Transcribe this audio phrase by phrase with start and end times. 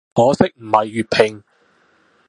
[0.15, 1.43] 可惜唔係粵拼